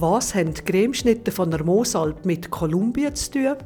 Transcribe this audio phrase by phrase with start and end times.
[0.00, 3.56] Was haben die Cremeschnitte von der Moosalp mit Kolumbien zu tun?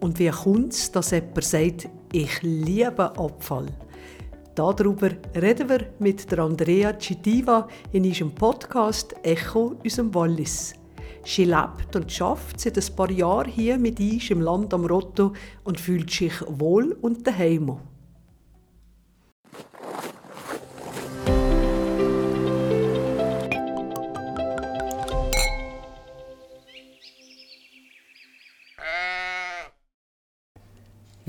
[0.00, 3.68] Und wie kommt es, dass jemand sagt, ich liebe Abfall?
[4.54, 10.74] Darüber reden wir mit der Andrea Citiva in ihrem Podcast Echo unserem Wallis.
[11.24, 15.32] Sie lebt und schafft seit ein paar Jahren hier mit uns im Land am Rotto
[15.64, 17.78] und fühlt sich wohl und daheim.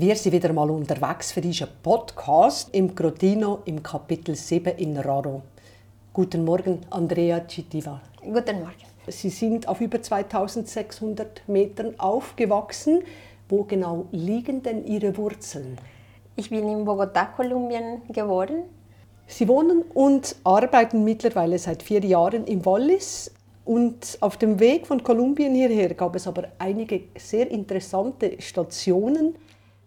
[0.02, 5.42] Wir sind wieder mal unterwegs für diesen Podcast im Grotino im Kapitel 7 in Raro.
[6.14, 8.00] Guten Morgen, Andrea Citiva.
[8.22, 8.86] Guten Morgen.
[9.08, 13.02] Sie sind auf über 2600 Metern aufgewachsen.
[13.50, 15.76] Wo genau liegen denn Ihre Wurzeln?
[16.34, 18.62] Ich bin in Bogotá, Kolumbien geboren.
[19.26, 23.34] Sie wohnen und arbeiten mittlerweile seit vier Jahren im Wallis.
[23.66, 29.34] Und auf dem Weg von Kolumbien hierher gab es aber einige sehr interessante Stationen.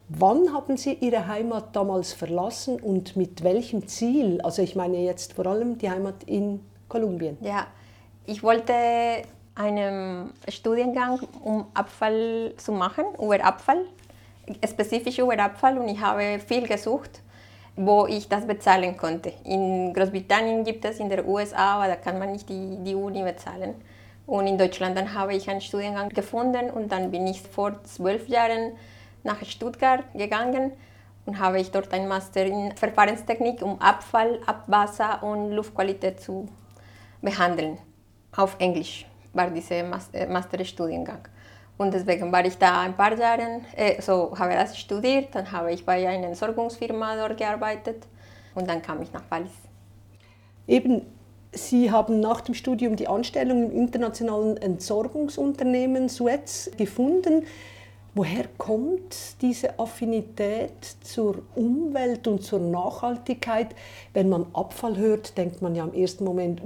[0.09, 4.42] Wann haben Sie Ihre Heimat damals verlassen und mit welchem Ziel?
[4.42, 6.59] Also ich meine jetzt vor allem die Heimat in
[6.90, 7.38] Kolumbien.
[7.42, 7.68] Ja,
[8.26, 8.74] ich wollte
[9.56, 13.86] einen Studiengang, um Abfall zu machen, über Abfall,
[14.68, 17.22] spezifisch über Abfall und ich habe viel gesucht,
[17.78, 19.31] wo ich das bezahlen konnte.
[19.46, 23.24] In Großbritannien gibt es, in der USA, aber da kann man nicht die, die Uni
[23.24, 23.76] bezahlen.
[24.26, 28.28] Und in Deutschland dann habe ich einen Studiengang gefunden und dann bin ich vor zwölf
[28.28, 28.74] Jahren
[29.24, 30.74] nach Stuttgart gegangen
[31.26, 36.48] und habe ich dort einen Master in Verfahrenstechnik, um Abfall, Abwasser und Luftqualität zu
[37.22, 37.78] behandeln.
[38.36, 39.78] Auf Englisch war dieser
[40.14, 41.28] äh, Masterstudiengang.
[41.78, 45.74] Und deswegen war ich da ein paar Jahre, äh, so habe das studiert, dann habe
[45.74, 48.08] ich bei einer Entsorgungsfirma dort gearbeitet
[48.54, 49.52] und dann kam ich nach Wallis.
[50.68, 51.02] Eben,
[51.56, 57.46] Sie haben nach dem Studium die Anstellung im internationalen Entsorgungsunternehmen Suez gefunden.
[58.16, 63.69] Woher kommt diese Affinität zur Umwelt und zur Nachhaltigkeit?
[64.13, 66.62] Wenn man Abfall hört, denkt man ja im ersten Moment,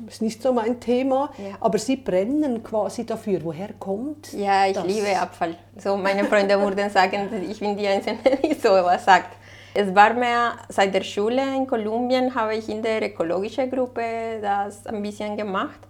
[0.00, 1.56] das ist nicht so mein Thema, ja.
[1.60, 3.40] aber Sie brennen quasi dafür.
[3.42, 4.84] Woher kommt Ja, ich das?
[4.86, 5.56] liebe Abfall.
[5.78, 9.34] So meine Freunde würden sagen, ich bin die Einzige, die so was sagt.
[9.72, 14.02] Es war mehr seit der Schule in Kolumbien, habe ich in der ökologischen Gruppe
[14.42, 15.80] das ein bisschen gemacht.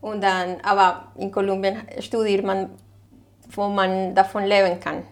[0.00, 2.70] Und dann, aber in Kolumbien studiert man
[3.56, 5.02] wo man davon leben kann.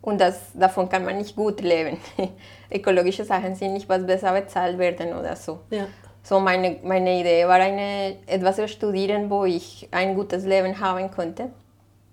[0.00, 1.98] Und das, davon kann man nicht gut leben.
[2.70, 5.60] Ökologische Sachen sind nicht, was besser bezahlt werden oder so.
[5.70, 5.86] Ja.
[6.22, 11.10] So meine, meine Idee war, eine, etwas zu studieren, wo ich ein gutes Leben haben
[11.10, 11.50] konnte.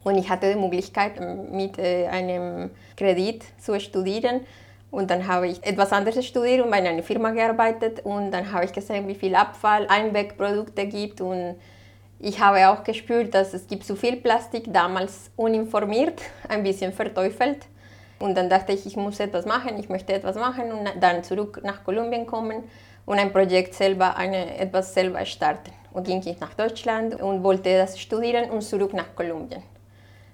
[0.03, 1.20] Und ich hatte die Möglichkeit,
[1.52, 4.41] mit äh, einem Kredit zu studieren.
[4.90, 8.06] Und dann habe ich etwas anderes studiert und bei einer Firma gearbeitet.
[8.06, 11.56] Und dann habe ich gesehen, wie viel Abfall, Einwegprodukte gibt und
[12.24, 17.66] ich habe auch gespürt, dass es gibt zu viel Plastik, damals uninformiert, ein bisschen verteufelt.
[18.20, 21.62] Und dann dachte ich, ich muss etwas machen, ich möchte etwas machen und dann zurück
[21.64, 22.64] nach Kolumbien kommen
[23.08, 25.72] und ein Projekt selber, eine, etwas selber starten.
[25.92, 29.64] Und ging ich nach Deutschland und wollte das studieren und zurück nach Kolumbien.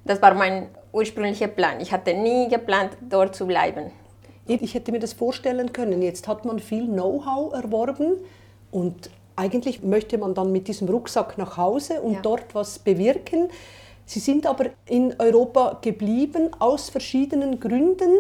[0.04, 1.80] Das war mein ursprünglicher Plan.
[1.80, 3.92] Ich hatte nie geplant, dort zu bleiben.
[4.46, 6.02] Ich hätte mir das vorstellen können.
[6.02, 8.18] Jetzt hat man viel Know-how erworben
[8.72, 12.20] und eigentlich möchte man dann mit diesem Rucksack nach Hause und ja.
[12.22, 13.50] dort was bewirken.
[14.06, 18.12] Sie sind aber in Europa geblieben aus verschiedenen Gründen.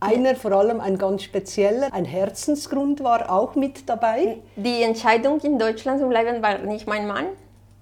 [0.00, 4.38] Einer vor allem ein ganz spezieller, ein Herzensgrund war auch mit dabei.
[4.56, 7.26] Die Entscheidung in Deutschland zu bleiben war nicht mein Mann,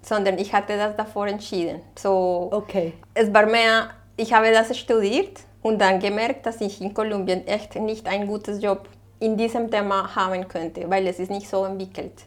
[0.03, 1.81] sondern ich hatte das davor entschieden.
[1.97, 2.93] So, okay.
[3.15, 7.75] Es war mehr, ich habe das studiert und dann gemerkt, dass ich in Kolumbien echt
[7.77, 8.89] nicht ein gutes Job
[9.19, 12.25] in diesem Thema haben könnte, weil es ist nicht so entwickelt.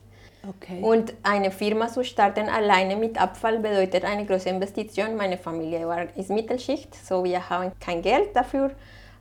[0.47, 0.81] Okay.
[0.81, 5.15] Und eine Firma zu starten alleine mit Abfall bedeutet eine große Investition.
[5.15, 8.71] Meine Familie war, ist Mittelschicht, so wir haben kein Geld dafür,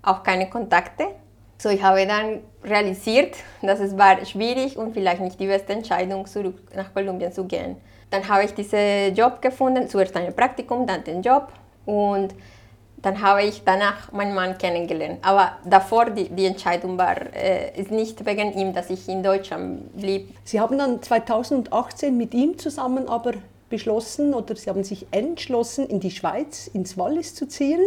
[0.03, 1.07] auch keine Kontakte.
[1.57, 6.27] So ich habe dann realisiert, dass es war schwierig und vielleicht nicht die beste Entscheidung,
[6.27, 7.77] zurück nach Kolumbien zu gehen.
[8.11, 11.53] Dann habe ich diesen Job gefunden, zuerst ein Praktikum, dann den Job
[11.87, 12.35] und
[13.05, 15.19] dann habe ich danach meinen Mann kennengelernt.
[15.21, 19.95] Aber davor, die, die Entscheidung war, äh, ist nicht wegen ihm, dass ich in Deutschland
[19.95, 20.35] blieb.
[20.45, 23.33] Sie haben dann 2018 mit ihm zusammen aber
[23.69, 27.81] beschlossen oder Sie haben sich entschlossen, in die Schweiz, ins Wallis zu ziehen,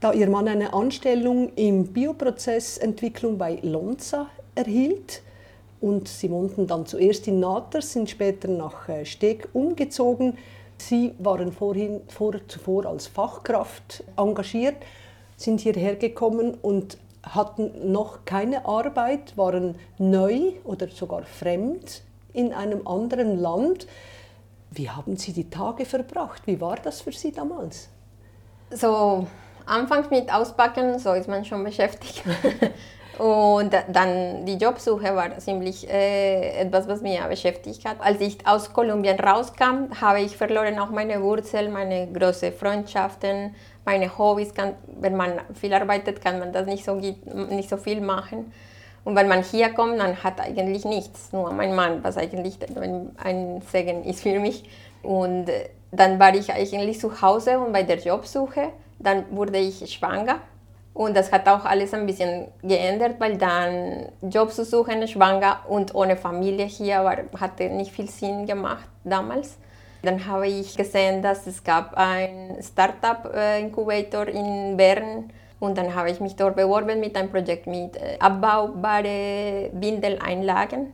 [0.00, 5.22] da Ihr Mann eine Anstellung im Bioprozessentwicklung bei Lonza erhielt.
[5.80, 10.36] Und Sie wohnten dann zuerst in Naters, sind später nach äh, Steg umgezogen.
[10.80, 14.76] Sie waren vorhin, vor, zuvor als Fachkraft engagiert,
[15.36, 22.86] sind hierher gekommen und hatten noch keine Arbeit, waren neu oder sogar fremd in einem
[22.86, 23.86] anderen Land.
[24.70, 26.46] Wie haben Sie die Tage verbracht?
[26.46, 27.90] Wie war das für Sie damals?
[28.70, 29.26] So,
[29.66, 32.22] anfangs mit Auspacken, so ist man schon beschäftigt.
[33.20, 37.96] Und dann die Jobsuche war ziemlich äh, etwas, was mich beschäftigt hat.
[38.00, 44.16] Als ich aus Kolumbien rauskam, habe ich verloren auch meine Wurzeln, meine großen Freundschaften, meine
[44.16, 44.54] Hobbys.
[44.54, 48.54] Kann, wenn man viel arbeitet, kann man das nicht so, nicht so viel machen.
[49.04, 52.56] Und wenn man hier kommt, dann hat eigentlich nichts, nur mein Mann, was eigentlich
[53.22, 54.64] ein Segen ist für mich.
[55.02, 55.44] Und
[55.92, 60.40] dann war ich eigentlich zu Hause und bei der Jobsuche, dann wurde ich schwanger
[60.92, 65.94] und das hat auch alles ein bisschen geändert, weil dann Job zu suchen, schwanger und
[65.94, 69.56] ohne Familie hier war, hatte nicht viel Sinn gemacht damals.
[70.02, 76.20] Dann habe ich gesehen, dass es gab ein Startup-Inkubator in Bern und dann habe ich
[76.20, 80.92] mich dort beworben mit einem Projekt mit äh, abbaubare Windeleinlagen.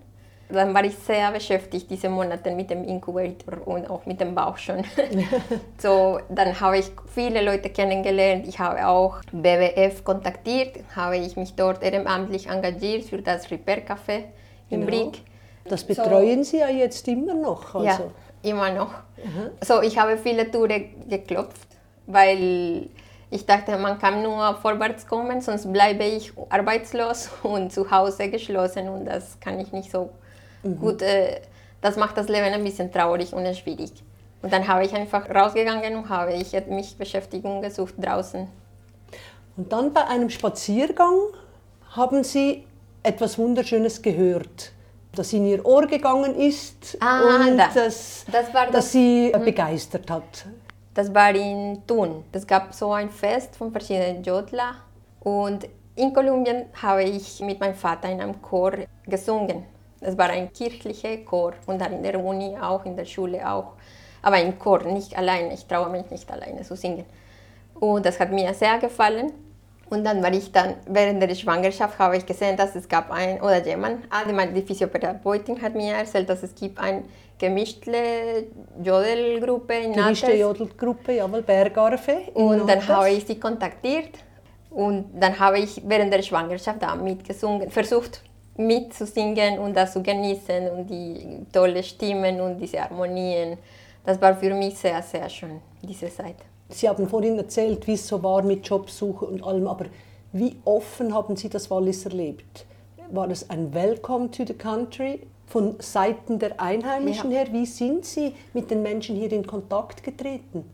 [0.49, 4.57] Dann war ich sehr beschäftigt diese Monate mit dem Inkubator und auch mit dem Bauch
[4.57, 4.85] schon.
[5.79, 8.47] so, dann habe ich viele Leute kennengelernt.
[8.47, 14.25] Ich habe auch BWF kontaktiert, habe ich mich dort ehrenamtlich engagiert für das Repair Café
[14.71, 14.87] in genau.
[14.87, 15.23] Brieg.
[15.65, 17.75] Das betreuen so, Sie ja jetzt immer noch.
[17.75, 17.87] Also.
[17.87, 18.01] Ja,
[18.43, 18.93] immer noch.
[19.17, 19.51] Mhm.
[19.65, 21.67] So, ich habe viele Touren geklopft,
[22.07, 22.89] weil
[23.31, 28.89] ich dachte, man kann nur vorwärts kommen, sonst bleibe ich arbeitslos und zu Hause geschlossen
[28.89, 30.11] und das kann ich nicht so
[30.67, 30.81] Mhm.
[30.81, 31.41] Gut, äh,
[31.81, 33.93] das macht das Leben ein bisschen traurig und schwierig.
[34.43, 38.47] Und dann habe ich einfach rausgegangen und habe ich mich Beschäftigung gesucht draußen.
[39.57, 41.15] Und dann bei einem Spaziergang
[41.91, 42.65] haben Sie
[43.03, 44.73] etwas Wunderschönes gehört,
[45.15, 47.69] das in Ihr Ohr gegangen ist ah, und da.
[47.75, 49.45] das, das, das, das Sie mhm.
[49.45, 50.47] begeistert hat.
[50.93, 52.25] Das war in Thun.
[52.33, 54.77] Es gab so ein Fest von verschiedenen Jodler
[55.21, 58.73] und in Kolumbien habe ich mit meinem Vater in einem Chor
[59.07, 59.65] gesungen.
[60.01, 63.73] Es war ein kirchlicher Chor und dann in der Uni auch, in der Schule auch.
[64.23, 65.55] Aber ein Chor, nicht alleine.
[65.55, 67.05] Ich traue mich nicht alleine zu singen.
[67.75, 69.33] Und das hat mir sehr gefallen.
[69.89, 73.41] Und dann war ich dann, während der Schwangerschaft habe ich gesehen, dass es gab ein,
[73.41, 77.05] oder jemand, ah, die Physiotherapeutin hat mir erzählt, dass es gibt eine
[77.39, 78.47] gemischte
[78.83, 82.19] Jodelgruppe in Gemischte Jodelgruppe, jawohl, Bergarfe.
[82.35, 84.11] Und dann habe ich sie kontaktiert
[84.71, 88.23] und dann habe ich während der Schwangerschaft da mitgesungen, versucht
[88.59, 93.59] mitzusingen und das zu genießen und die tolle Stimmen und diese Harmonien.
[94.05, 96.37] Das war für mich sehr, sehr schön, diese Zeit.
[96.69, 99.87] Sie haben vorhin erzählt, wie es so war mit Jobsuche und allem, aber
[100.33, 102.67] wie offen haben Sie das Wallis erlebt?
[103.11, 107.39] War das ein Welcome to the country von Seiten der Einheimischen ja.
[107.39, 107.53] her?
[107.53, 110.65] Wie sind Sie mit den Menschen hier in Kontakt getreten?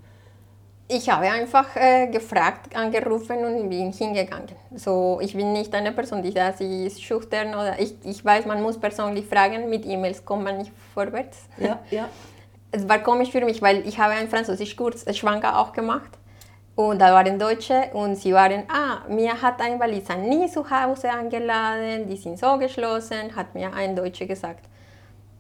[0.93, 4.55] Ich habe einfach äh, gefragt, angerufen und bin hingegangen.
[4.75, 8.47] So, ich bin nicht eine Person, die da sie ist schüchtern oder ich, ich weiß,
[8.47, 11.39] man muss persönlich fragen, mit E-Mails kommt man nicht vorwärts.
[11.59, 12.09] Ja, ja.
[12.71, 16.11] Es war komisch für mich, weil ich habe einen Französischkurs äh, schwanger auch gemacht
[16.75, 21.11] und da waren Deutsche und sie waren, ah, mir hat ein Waliser nie zu Hause
[21.11, 24.65] eingeladen, die sind so geschlossen, hat mir ein Deutscher gesagt.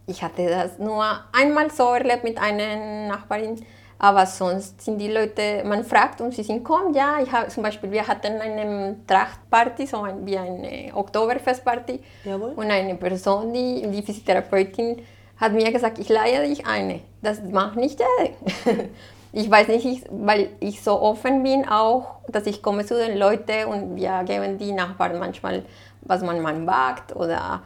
[0.07, 3.65] Ich hatte das nur einmal so erlebt mit einer Nachbarin,
[4.03, 7.63] aber sonst sind die Leute, man fragt und sie sind, komm, ja, ich habe zum
[7.63, 12.01] Beispiel, wir hatten eine Trachtparty, so ein, wie eine Oktoberfestparty.
[12.25, 12.51] Jawohl.
[12.57, 15.03] Und eine Person, die, die Physiotherapeutin,
[15.37, 16.99] hat mir gesagt, ich leihe dich eine.
[17.23, 18.89] Das macht nicht jeder.
[19.33, 23.17] ich weiß nicht, ich, weil ich so offen bin auch, dass ich komme zu den
[23.17, 25.63] Leuten und wir geben die Nachbarn manchmal,
[26.01, 27.63] was man, man wagt oder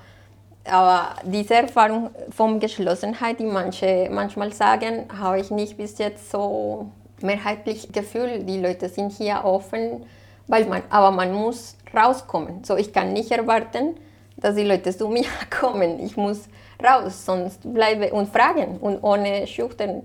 [0.70, 6.90] aber diese Erfahrung von Geschlossenheit, die manche manchmal sagen, habe ich nicht bis jetzt so
[7.22, 8.48] mehrheitlich gefühlt.
[8.48, 10.04] Die Leute sind hier offen,
[10.46, 12.64] weil man, aber man muss rauskommen.
[12.64, 13.96] So, ich kann nicht erwarten,
[14.36, 16.00] dass die Leute zu mir kommen.
[16.00, 16.48] Ich muss
[16.82, 20.02] raus, sonst bleibe und fragen und ohne schüchtern.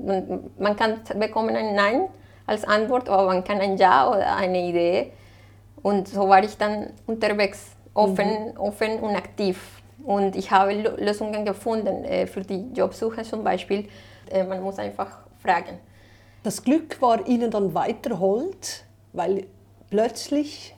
[0.58, 2.08] Man kann bekommen ein Nein
[2.46, 5.12] als Antwort, aber man kann ein Ja oder eine Idee.
[5.82, 8.60] Und so war ich dann unterwegs, offen, mhm.
[8.60, 9.81] offen und aktiv.
[10.04, 13.88] Und ich habe Lösungen gefunden äh, für die Jobsuche zum Beispiel.
[14.30, 15.80] Äh, man muss einfach fragen.
[16.44, 19.46] Das Glück war Ihnen dann weiterholt, weil
[19.90, 20.76] plötzlich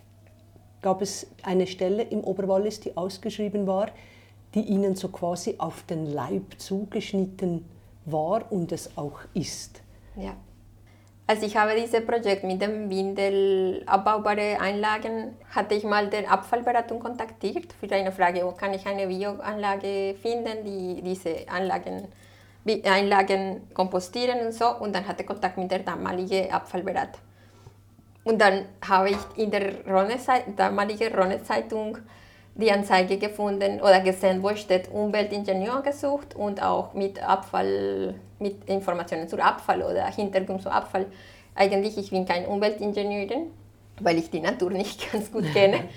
[0.82, 3.90] gab es eine Stelle im Oberwallis, die ausgeschrieben war,
[4.54, 7.66] die Ihnen so quasi auf den Leib zugeschnitten
[8.06, 9.82] war und es auch ist.
[10.18, 10.36] Ja.
[11.26, 17.00] Als ich habe dieses Projekt mit dem Windel abbaubare Einlagen, hatte ich mal der Abfallberatung
[17.00, 22.10] kontaktiert für eine Frage, wo kann ich eine Bioanlage finden, die diese Anlagen,
[22.84, 24.68] Einlagen kompostieren und so.
[24.68, 27.20] Und dann hatte ich Kontakt mit der damaligen Abfallberater.
[28.26, 30.18] Und dann habe ich in der Rhone
[30.58, 32.00] damaligen Rhone-Zeitung
[32.56, 39.28] die Anzeige gefunden oder gesehen, wo steht Umweltingenieur gesucht und auch mit Abfall, mit Informationen
[39.28, 41.08] zu Abfall oder Hintergrund zu Abfall.
[41.56, 43.48] Eigentlich, ich bin keine Umweltingenieurin,
[44.00, 45.86] weil ich die Natur nicht ganz gut kenne.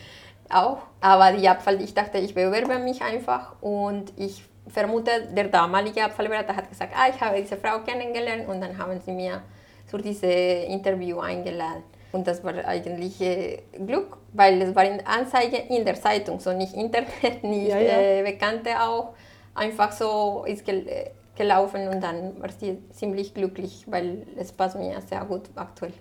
[0.50, 0.78] auch.
[1.00, 6.56] Aber die Abfall, ich dachte, ich bewerbe mich einfach und ich vermute, der damalige Abfallberater
[6.56, 9.42] hat gesagt, ah, ich habe diese Frau kennengelernt und dann haben sie mir
[9.86, 11.84] zu diesem Interview eingeladen.
[12.16, 16.50] Und das war eigentlich äh, Glück, weil es war eine Anzeige in der Zeitung, so
[16.52, 17.10] nicht Internet,
[17.42, 18.00] nicht ja, ja.
[18.00, 19.12] Äh, Bekannte auch.
[19.54, 24.78] Einfach so ist gel äh, gelaufen und dann war sie ziemlich glücklich, weil es passt
[24.78, 25.92] mir sehr gut aktuell.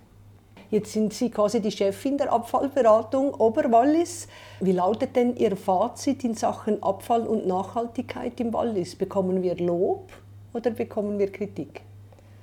[0.71, 4.29] Jetzt sind Sie quasi die Chefin der Abfallberatung Oberwallis.
[4.61, 8.95] Wie lautet denn Ihr Fazit in Sachen Abfall und Nachhaltigkeit im Wallis?
[8.95, 10.09] Bekommen wir Lob
[10.53, 11.84] oder bekommen wir Kritik?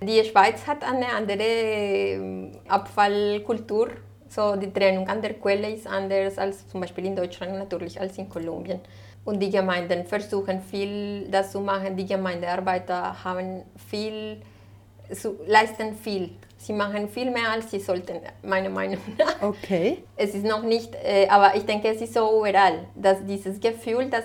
[0.03, 3.91] Die Schweiz hat eine andere ähm, Abfallkultur.
[4.29, 8.19] So die Trennung an der Quelle ist anders als zum Beispiel in Deutschland natürlich als
[8.19, 8.81] in Kolumbien.
[9.25, 11.97] Und die Gemeinden versuchen viel das zu machen.
[11.97, 14.41] Die Gemeindearbeiter haben viel,
[15.47, 16.31] leisten viel.
[16.59, 19.43] Sie machen viel mehr, als sie sollten, meiner Meinung nach.
[19.43, 19.99] Okay.
[20.17, 24.09] Es ist noch nicht, äh, aber ich denke, es ist so überall, dass dieses Gefühl,
[24.11, 24.25] dass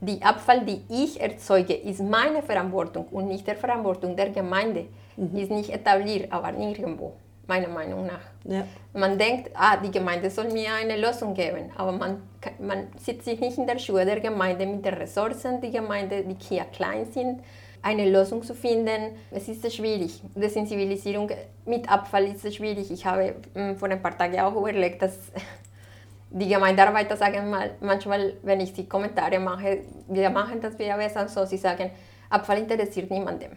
[0.00, 4.86] die Abfall, die ich erzeuge, ist meine Verantwortung und nicht der Verantwortung der Gemeinde
[5.16, 5.36] mhm.
[5.36, 7.12] ist nicht etabliert, aber nirgendwo,
[7.46, 8.20] meiner Meinung nach.
[8.44, 8.64] Ja.
[8.92, 12.22] Man denkt, ah, die Gemeinde soll mir eine Lösung geben, aber man,
[12.58, 16.36] man sitzt sich nicht in der Schuhe der Gemeinde mit den Ressourcen, die Gemeinde, die
[16.40, 17.40] hier klein sind,
[17.82, 19.16] eine Lösung zu finden.
[19.30, 20.22] Es ist schwierig.
[20.34, 21.30] Die Sensibilisierung
[21.64, 22.90] mit Abfall ist schwierig.
[22.90, 25.16] Ich habe hm, vor ein paar Tagen auch überlegt, dass
[26.30, 31.28] die Gemeindearbeiter sagen mal, manchmal, wenn ich die Kommentare mache, wir machen das wieder besser,
[31.28, 31.90] so sie sagen,
[32.28, 33.50] Abfall interessiert niemandem.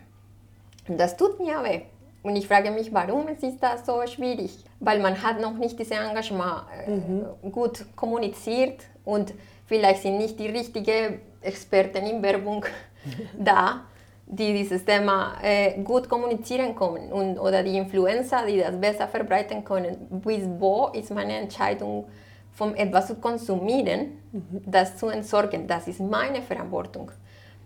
[0.87, 1.81] Das tut mir weh.
[2.23, 4.63] Und ich frage mich, warum ist das so schwierig?
[4.79, 7.51] Weil man hat noch nicht dieses Engagement äh, mhm.
[7.51, 9.33] gut kommuniziert und
[9.65, 12.65] vielleicht sind nicht die richtigen Experten in Werbung
[13.37, 13.81] da,
[14.25, 19.65] die dieses Thema äh, gut kommunizieren können und, oder die Influencer, die das besser verbreiten
[19.65, 19.97] können.
[20.09, 22.05] Bis wo ist meine Entscheidung,
[22.53, 24.61] von etwas zu konsumieren, mhm.
[24.65, 25.67] das zu entsorgen?
[25.67, 27.11] Das ist meine Verantwortung.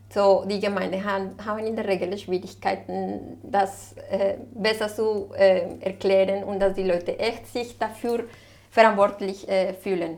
[0.09, 6.59] So, die Gemeinden haben, in der Regel Schwierigkeiten, das äh, besser zu äh, erklären und
[6.59, 8.23] dass die Leute echt sich dafür
[8.71, 10.17] verantwortlich äh, fühlen.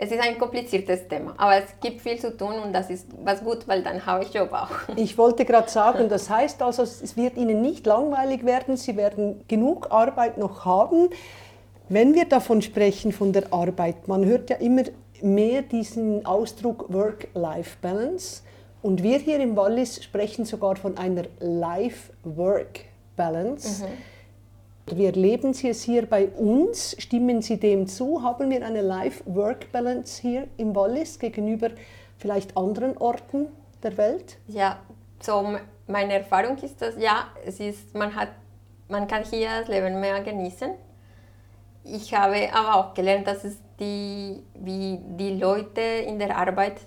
[0.00, 3.42] Es ist ein kompliziertes Thema, aber es gibt viel zu tun und das ist was
[3.42, 4.70] gut, weil dann habe ich Job auch.
[4.96, 9.42] Ich wollte gerade sagen, das heißt also, es wird Ihnen nicht langweilig werden, Sie werden
[9.48, 11.08] genug Arbeit noch haben.
[11.88, 14.84] Wenn wir davon sprechen, von der Arbeit, man hört ja immer
[15.20, 18.42] mehr diesen Ausdruck Work-Life-Balance.
[18.82, 23.84] Und wir hier im Wallis sprechen sogar von einer Life-Work-Balance.
[23.84, 23.88] Mhm.
[24.96, 26.96] Wie erleben Sie es hier bei uns?
[26.98, 28.22] Stimmen Sie dem zu?
[28.22, 31.68] Haben wir eine Life-Work-Balance hier im Wallis gegenüber
[32.16, 33.48] vielleicht anderen Orten
[33.82, 34.38] der Welt?
[34.46, 34.78] Ja,
[35.20, 38.30] so meine Erfahrung ist, dass ja, es ist, man, hat,
[38.88, 40.70] man kann hier das Leben mehr genießen.
[41.84, 46.80] Ich habe aber auch gelernt, dass es die, wie die Leute in der Arbeit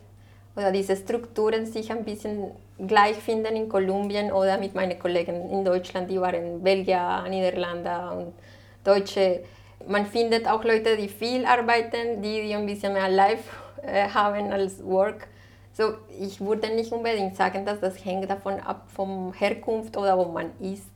[0.56, 2.52] oder diese Strukturen sich ein bisschen
[2.88, 8.34] gleich finden in Kolumbien oder mit meinen Kollegen in Deutschland, die waren Belgier, Niederlande und
[8.84, 9.44] Deutsche.
[9.88, 13.50] Man findet auch Leute, die viel arbeiten, die, die ein bisschen mehr Life
[13.84, 15.28] äh, haben als Work.
[15.74, 20.26] So, ich würde nicht unbedingt sagen, dass das hängt davon ab, vom Herkunft oder wo
[20.26, 20.92] man ist.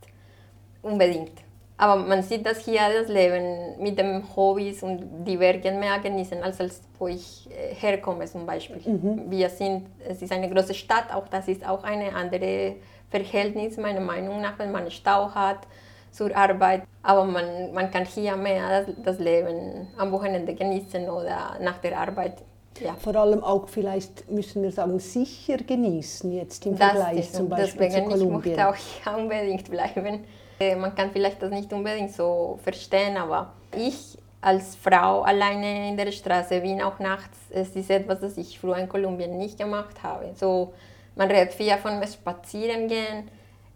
[0.82, 1.45] Unbedingt.
[1.78, 6.42] Aber man sieht, dass hier das Leben mit den Hobbys und die Werke mehr genießen,
[6.42, 8.82] als, als wo ich äh, herkomme zum Beispiel.
[8.86, 9.30] Mhm.
[9.30, 12.76] Wir sind, es ist eine große Stadt, auch das ist auch eine andere
[13.10, 15.68] Verhältnis meiner Meinung nach, wenn man Stau hat
[16.12, 16.84] zur Arbeit.
[17.04, 22.38] Aber man, man kann hier mehr das, Leben am Wochenende genießen oder nach der Arbeit.
[22.80, 22.94] Ja.
[22.96, 27.50] Vor allem auch vielleicht, müssen wir sagen, sicher genießen jetzt im das Vergleich ist, zum
[27.50, 28.54] Beispiel deswegen zu Kolumbien.
[28.54, 30.24] Ich möchte auch hier unbedingt bleiben.
[30.60, 35.98] Äh, man kann vielleicht das nicht unbedingt so verstehen, aber ich als Frau alleine in
[35.98, 40.04] der Straße bin auch nachts, es ist etwas, das ich früher in Kolumbien nicht gemacht
[40.04, 40.34] habe.
[40.36, 40.74] So,
[41.16, 43.30] man redet viel von spazieren gehen,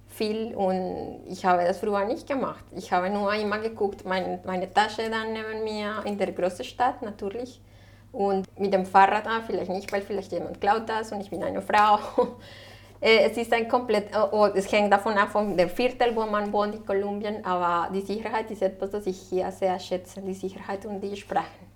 [0.07, 2.63] viel und ich habe das früher nicht gemacht.
[2.75, 7.01] Ich habe nur immer geguckt, meine, meine Tasche dann neben mir in der großen Stadt
[7.01, 7.59] natürlich
[8.11, 11.43] und mit dem Fahrrad, ah, vielleicht nicht, weil vielleicht jemand klaut das und ich bin
[11.43, 11.99] eine Frau.
[13.01, 16.51] Äh, es ist ein komplett, oh, es hängt davon ab, von dem Viertel, wo man
[16.51, 20.85] wohnt in Kolumbien, aber die Sicherheit ist etwas, das ich hier sehr schätze, die Sicherheit
[20.85, 21.67] und die Sprachen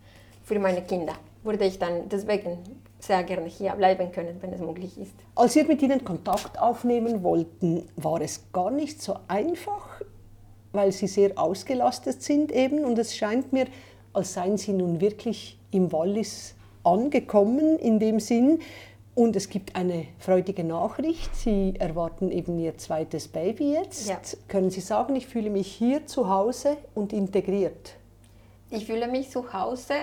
[0.44, 1.14] für meine Kinder.
[1.44, 2.60] Würde ich dann deswegen
[3.00, 5.14] sehr gerne hier bleiben können, wenn es möglich ist.
[5.36, 10.02] Als wir mit Ihnen Kontakt aufnehmen wollten, war es gar nicht so einfach,
[10.72, 13.66] weil Sie sehr ausgelastet sind eben und es scheint mir,
[14.14, 18.60] als seien Sie nun wirklich im Wallis angekommen in dem Sinn.
[19.16, 21.36] Und es gibt eine freudige Nachricht.
[21.36, 24.08] Sie erwarten eben Ihr zweites Baby jetzt.
[24.10, 24.20] Ja.
[24.48, 27.94] Können Sie sagen, ich fühle mich hier zu Hause und integriert?
[28.72, 29.94] Ich fühle mich zu Hause,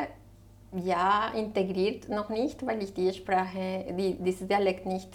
[0.84, 5.08] ja, integriert noch nicht, weil ich die Sprache, die, dieses Dialekt nicht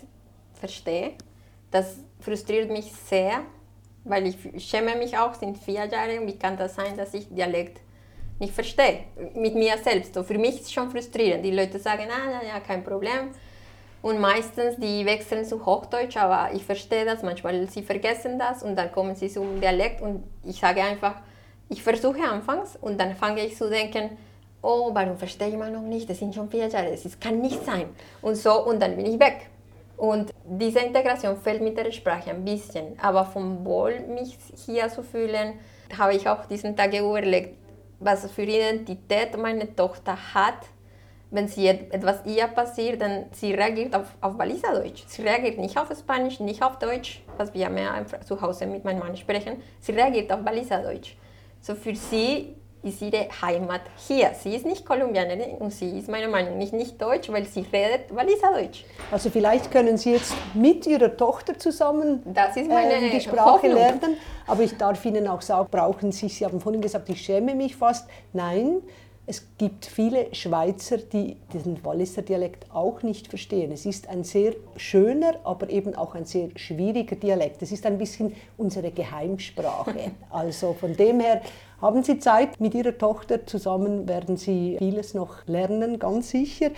[0.54, 1.14] verstehe.
[1.72, 3.44] Das frustriert mich sehr,
[4.04, 4.38] weil ich
[4.68, 7.80] schäme mich auch, sind vier Jahre, wie kann das sein, dass ich Dialekt
[8.40, 10.14] nicht verstehe, mit mir selbst.
[10.14, 11.46] So, für mich ist es schon frustrierend.
[11.46, 13.32] Die Leute sagen, ah, ja, kein Problem,
[14.02, 17.68] und meistens, die wechseln zu Hochdeutsch, aber ich verstehe das manchmal.
[17.70, 21.16] Sie vergessen das und dann kommen sie zum Dialekt und ich sage einfach,
[21.70, 24.18] ich versuche anfangs und dann fange ich zu denken,
[24.62, 26.10] oh, warum verstehe ich mal noch nicht?
[26.10, 27.90] Das sind schon vier Jahre, das kann nicht sein.
[28.22, 29.50] Und so, und dann bin ich weg.
[29.98, 33.00] Und diese Integration fällt mit der Sprache ein bisschen.
[33.00, 35.54] Aber vom Wohl, mich hier zu fühlen,
[35.98, 37.58] habe ich auch diesen Tag überlegt,
[38.00, 40.58] was für Identität meine Tochter hat
[41.32, 45.04] wenn sie etwas ihr passiert, dann sie reagiert auf, auf Waliserdeutsch.
[45.08, 49.00] Sie reagiert nicht auf Spanisch, nicht auf Deutsch, was wir mehr zu Hause mit meinem
[49.00, 49.62] Mann sprechen.
[49.80, 51.16] Sie reagiert auf Waliserdeutsch.
[51.62, 52.56] So für sie
[52.86, 54.32] ist ihre Heimat hier.
[54.40, 58.16] Sie ist nicht Kolumbianerin und sie ist meiner Meinung nach nicht Deutsch, weil sie redet
[58.16, 58.84] Waliserdeutsch.
[59.12, 63.54] Also vielleicht können Sie jetzt mit Ihrer Tochter zusammen das ist meine äh, die Sprache
[63.54, 63.74] Hoffnung.
[63.74, 64.18] lernen.
[64.48, 67.76] Aber ich darf Ihnen auch sagen, brauchen Sie, Sie haben vorhin gesagt, ich schäme mich
[67.76, 68.08] fast.
[68.34, 68.84] Nein,
[69.28, 73.72] es gibt viele Schweizer, die diesen Walliser Dialekt auch nicht verstehen.
[73.72, 77.62] Es ist ein sehr schöner, aber eben auch ein sehr schwieriger Dialekt.
[77.64, 80.12] Es ist ein bisschen unsere Geheimsprache.
[80.30, 81.42] Also von dem her
[81.82, 86.72] haben Sie Zeit mit Ihrer Tochter zusammen, werden Sie vieles noch lernen, ganz sicher.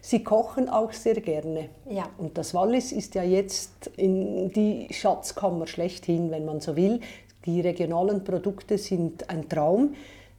[0.00, 1.68] Sie kochen auch sehr gerne.
[1.88, 2.10] Ja.
[2.18, 7.00] Und das Wallis ist ja jetzt in die Schatzkammer schlechthin, wenn man so will.
[7.46, 9.94] Die regionalen Produkte sind ein Traum.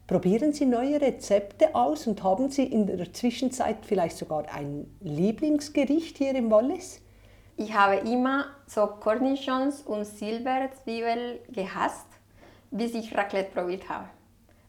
[0.07, 6.17] Probieren Sie neue Rezepte aus und haben Sie in der Zwischenzeit vielleicht sogar ein Lieblingsgericht
[6.17, 7.01] hier im Wallis?
[7.55, 12.07] Ich habe immer so Cornichons und Silberzwiebel gehasst,
[12.71, 14.09] bis ich Raclette probiert habe.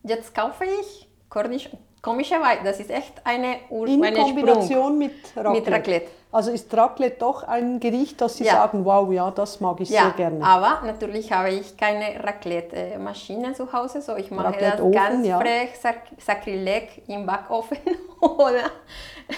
[0.04, 5.50] Jetzt kaufe ich Cornichons Komischerweise, das ist echt eine Ur In eine Kombination mit Raclette.
[5.50, 6.06] mit Raclette.
[6.32, 8.52] Also ist Raclette doch ein Gericht, das Sie ja.
[8.52, 10.44] sagen, wow, ja, das mag ich ja, sehr gerne.
[10.44, 15.40] aber natürlich habe ich keine Raclette-Maschine zu Hause, so ich mache das ganz ja.
[15.40, 15.70] frech,
[16.18, 17.78] Sakrileg im Backofen
[18.20, 18.70] oder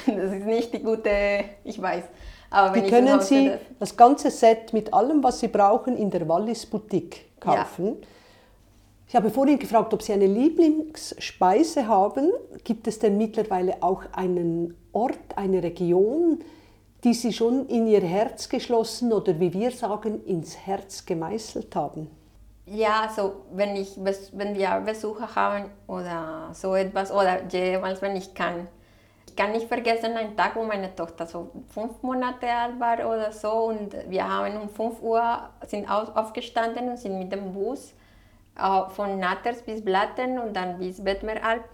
[0.05, 2.03] das ist nicht die gute, ich weiß.
[2.51, 6.11] Aber wenn Wie können Sie das, das ganze Set mit allem, was Sie brauchen, in
[6.11, 7.99] der Wallis Boutique kaufen?
[8.01, 8.09] Ja.
[9.17, 12.33] Ich habe vorhin gefragt, ob Sie eine Lieblingsspeise haben.
[12.65, 16.41] Gibt es denn mittlerweile auch einen Ort, eine Region,
[17.03, 22.11] die Sie schon in Ihr Herz geschlossen oder wie wir sagen, ins Herz gemeißelt haben?
[22.67, 28.35] Ja, also wenn, ich, wenn wir Besucher haben oder so etwas oder jeweils, wenn ich
[28.35, 28.69] kann.
[29.27, 33.33] Ich kann nicht vergessen einen Tag, wo meine Tochter so fünf Monate alt war oder
[33.33, 37.95] so und wir haben um 5 Uhr sind aufgestanden und sind mit dem Bus
[38.91, 41.65] von Natters bis Blatten und dann bis Bettmeralp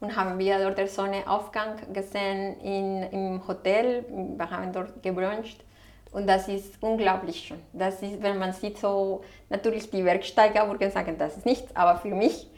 [0.00, 4.04] und haben wir dort den Sonnenaufgang gesehen in, im Hotel.
[4.08, 5.64] Wir haben dort gebruncht
[6.12, 7.60] und das ist unglaublich schön.
[7.72, 11.98] Das ist, wenn man sieht, so natürlich die Bergsteiger würden sagen, das ist nichts, aber
[11.98, 12.48] für mich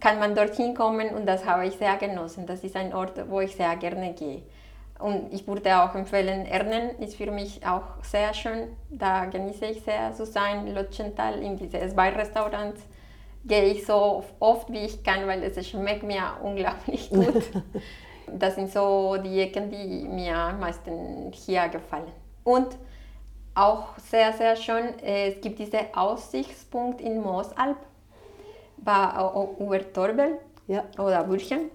[0.00, 2.46] kann man dorthin kommen und das habe ich sehr genossen.
[2.46, 4.42] Das ist ein Ort, wo ich sehr gerne gehe.
[5.02, 8.68] Und ich würde auch empfehlen, Ernen ist für mich auch sehr schön.
[8.88, 10.72] Da genieße ich sehr zu sein.
[10.72, 12.80] Lotschenthal in diese zwei Restaurants
[13.44, 17.42] gehe ich so oft wie ich kann, weil es schmeckt mir unglaublich gut.
[18.28, 22.12] das sind so die Ecken, die mir am meisten hier gefallen.
[22.44, 22.78] Und
[23.54, 27.76] auch sehr, sehr schön, es gibt diesen Aussichtspunkt in Moosalp
[28.78, 30.38] über Torbel
[30.68, 30.84] ja.
[30.96, 31.70] oder Bürchen.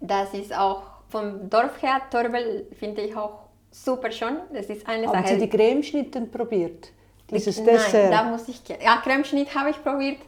[0.00, 4.36] Das ist auch vom Dorf her, Torbel finde ich auch super schön.
[4.52, 5.34] Das ist eine Haben Sache.
[5.34, 6.90] Sie die Cremeschnitten probiert?
[7.30, 8.12] Dieses Nein, Dessert?
[8.12, 8.62] da muss ich...
[8.68, 10.18] Ja, Cremeschnitt habe ich probiert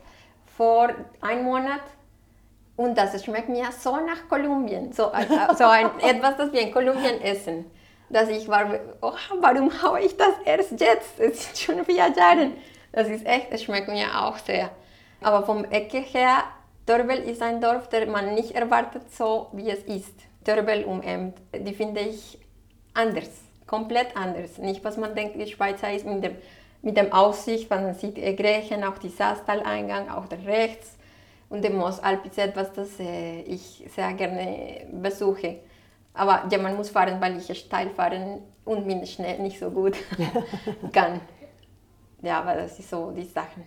[0.57, 0.90] vor
[1.21, 1.81] einem Monat.
[2.77, 4.92] Und das schmeckt mir so nach Kolumbien.
[4.92, 7.66] So, äh, so ein, etwas, das wir in Kolumbien essen.
[8.09, 8.66] Dass ich war,
[9.01, 11.18] oh, warum habe ich das erst jetzt?
[11.18, 12.51] Es sind schon vier Jahre.
[12.92, 14.71] Das ist echt, es schmeckt mir auch sehr.
[15.23, 16.45] Aber vom Ecke her,
[16.87, 20.14] Torbel ist ein Dorf, der man nicht erwartet, so wie es ist.
[20.45, 22.39] Törbel umämt, die finde ich
[22.95, 23.31] anders,
[23.67, 24.59] komplett anders.
[24.59, 26.37] Nicht, was man denkt, die Schweizer ist mit dem,
[26.83, 30.97] mit dem Aussicht, man sieht äh, Griechen, auch die Saastal-Eingang, auch der rechts.
[31.49, 35.59] Und der Moosalp ist etwas, das äh, ich sehr gerne besuche.
[36.15, 39.97] Aber ja, man muss fahren, weil ich steil fahren und bin schnell nicht so gut
[40.93, 41.21] kann.
[42.23, 43.65] Ja, aber das ist so die Sachen.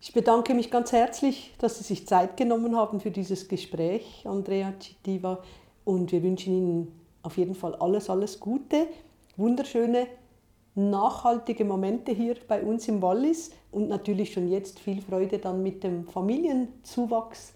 [0.00, 4.74] Ich bedanke mich ganz herzlich, dass Sie sich Zeit genommen haben für dieses Gespräch, Andrea
[4.78, 5.42] Citiva.
[5.84, 8.88] und wir wünschen Ihnen auf jeden Fall alles, alles Gute,
[9.36, 10.06] wunderschöne,
[10.74, 15.82] nachhaltige Momente hier bei uns im Wallis und natürlich schon jetzt viel Freude dann mit
[15.82, 17.54] dem Familienzuwachs.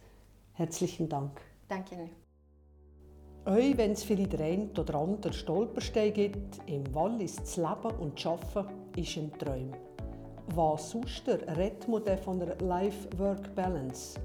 [0.54, 1.40] Herzlichen Dank.
[1.68, 2.08] Danke.
[3.44, 8.30] Euch, wenn es vielleicht eine oder andere Stolperstein gibt, im Wallis zu leben und zu
[8.30, 9.72] arbeiten, ist ein Traum.
[10.54, 14.18] Was sonst redet man von der Life-Work-Balance?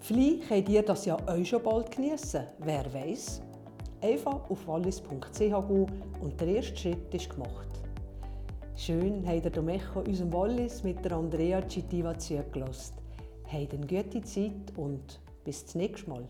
[0.00, 2.44] Vielleicht könnt ihr das ja euch schon bald genießen.
[2.60, 3.42] Wer weiß?
[4.00, 5.86] Einfach auf wallis.ch gehen
[6.22, 7.68] und der erste Schritt ist gemacht.
[8.74, 12.94] Schön habt ihr dem Echo unserem Wallis mit der Andrea Citiva zugelassen.
[13.46, 16.26] Habt eine gute Zeit und bis zum nächsten Mal.